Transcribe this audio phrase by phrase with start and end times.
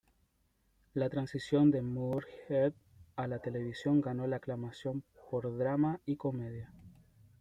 [0.95, 2.73] La transición de Moorehead
[3.17, 6.71] a la televisión ganó la aclamación por drama y comedia.